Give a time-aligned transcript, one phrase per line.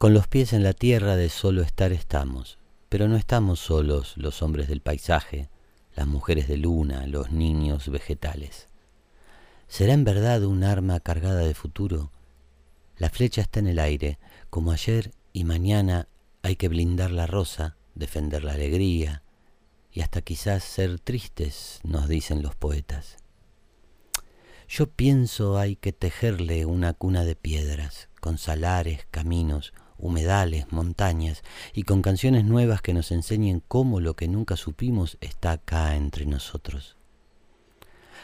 [0.00, 4.40] Con los pies en la tierra de solo estar estamos, pero no estamos solos los
[4.40, 5.50] hombres del paisaje,
[5.94, 8.68] las mujeres de luna, los niños vegetales.
[9.68, 12.12] ¿Será en verdad un arma cargada de futuro?
[12.96, 14.18] La flecha está en el aire,
[14.48, 16.08] como ayer y mañana
[16.40, 19.22] hay que blindar la rosa, defender la alegría
[19.92, 23.18] y hasta quizás ser tristes, nos dicen los poetas.
[24.66, 31.84] Yo pienso hay que tejerle una cuna de piedras, con salares, caminos, humedales, montañas, y
[31.84, 36.96] con canciones nuevas que nos enseñen cómo lo que nunca supimos está acá entre nosotros.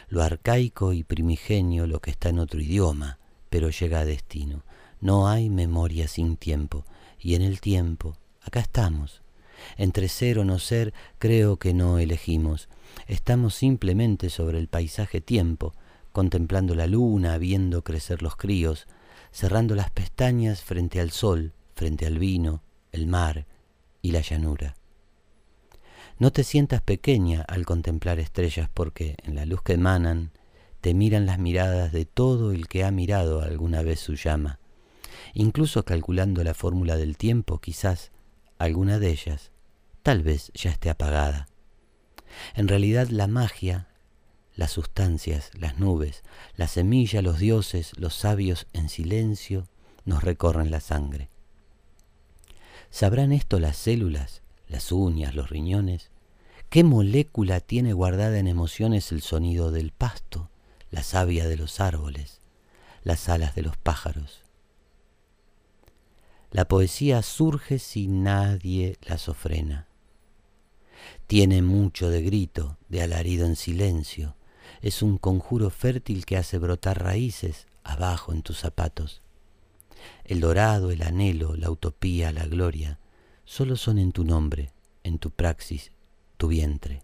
[0.09, 3.19] Lo arcaico y primigenio, lo que está en otro idioma,
[3.49, 4.63] pero llega a destino.
[5.01, 6.85] No hay memoria sin tiempo,
[7.19, 9.21] y en el tiempo, acá estamos.
[9.77, 12.69] Entre ser o no ser, creo que no elegimos.
[13.07, 15.73] Estamos simplemente sobre el paisaje tiempo,
[16.11, 18.87] contemplando la luna, viendo crecer los críos,
[19.31, 23.45] cerrando las pestañas frente al sol, frente al vino, el mar
[24.01, 24.75] y la llanura.
[26.17, 30.31] No te sientas pequeña al contemplar estrellas porque en la luz que emanan
[30.81, 34.59] te miran las miradas de todo el que ha mirado alguna vez su llama.
[35.35, 38.11] Incluso calculando la fórmula del tiempo, quizás
[38.57, 39.51] alguna de ellas
[40.01, 41.47] tal vez ya esté apagada.
[42.55, 43.87] En realidad la magia,
[44.55, 46.23] las sustancias, las nubes,
[46.55, 49.67] la semilla, los dioses, los sabios en silencio
[50.05, 51.29] nos recorren la sangre.
[52.89, 56.09] ¿Sabrán esto las células, las uñas, los riñones?
[56.69, 60.49] ¿Qué molécula tiene guardada en emociones el sonido del pasto,
[60.91, 62.41] la savia de los árboles,
[63.03, 64.41] las alas de los pájaros?
[66.51, 69.87] La poesía surge si nadie la sofrena.
[71.27, 74.35] Tiene mucho de grito, de alarido en silencio.
[74.81, 79.21] Es un conjuro fértil que hace brotar raíces abajo en tus zapatos.
[80.25, 82.99] El dorado, el anhelo, la utopía, la gloria,
[83.45, 84.71] solo son en tu nombre,
[85.03, 85.91] en tu praxis,
[86.37, 87.01] tu vientre,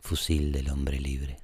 [0.00, 1.38] fusil del hombre libre.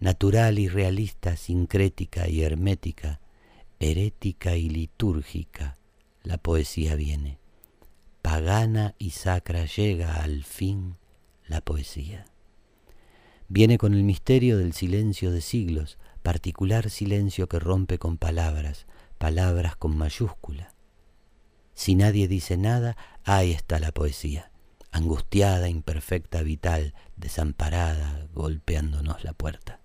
[0.00, 3.20] Natural y realista, sincrética y hermética,
[3.78, 5.76] herética y litúrgica,
[6.22, 7.38] la poesía viene.
[8.22, 10.96] Pagana y sacra llega al fin
[11.46, 12.24] la poesía.
[13.48, 19.76] Viene con el misterio del silencio de siglos, particular silencio que rompe con palabras, palabras
[19.76, 20.74] con mayúscula.
[21.74, 24.50] Si nadie dice nada, ahí está la poesía,
[24.92, 29.80] angustiada, imperfecta, vital, desamparada, golpeándonos la puerta.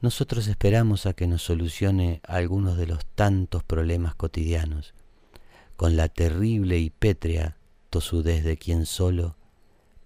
[0.00, 4.94] Nosotros esperamos a que nos solucione algunos de los tantos problemas cotidianos,
[5.76, 7.56] con la terrible y pétrea
[7.90, 9.36] tosudez de quien solo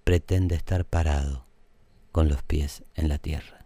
[0.04, 1.44] pretende estar parado
[2.12, 3.59] con los pies en la tierra.